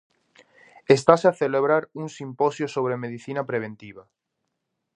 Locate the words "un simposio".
2.01-2.67